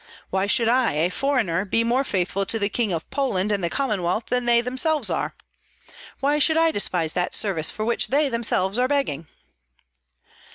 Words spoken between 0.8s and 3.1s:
a foreigner, be more faithful to the King of